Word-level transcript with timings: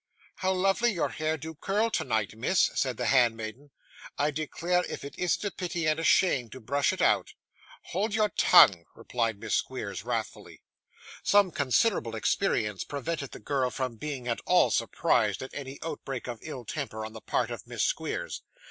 'How 0.37 0.51
lovely 0.51 0.91
your 0.91 1.09
hair 1.09 1.37
do 1.37 1.53
curl 1.53 1.91
tonight, 1.91 2.35
miss!' 2.35 2.71
said 2.73 2.97
the 2.97 3.05
handmaiden. 3.05 3.69
'I 4.17 4.31
declare 4.31 4.83
if 4.89 5.03
it 5.05 5.13
isn't 5.15 5.43
a 5.45 5.51
pity 5.51 5.85
and 5.87 5.99
a 5.99 6.03
shame 6.03 6.49
to 6.49 6.59
brush 6.59 6.91
it 6.91 7.03
out!' 7.03 7.35
'Hold 7.91 8.15
your 8.15 8.29
tongue!' 8.29 8.85
replied 8.95 9.39
Miss 9.39 9.53
Squeers 9.53 10.03
wrathfully. 10.03 10.63
Some 11.21 11.51
considerable 11.51 12.15
experience 12.15 12.83
prevented 12.83 13.29
the 13.29 13.39
girl 13.39 13.69
from 13.69 13.97
being 13.97 14.27
at 14.27 14.41
all 14.47 14.71
surprised 14.71 15.43
at 15.43 15.53
any 15.53 15.77
outbreak 15.83 16.25
of 16.27 16.39
ill 16.41 16.65
temper 16.65 17.05
on 17.05 17.13
the 17.13 17.21
part 17.21 17.51
of 17.51 17.67
Miss 17.67 17.83
Squeers. 17.83 18.41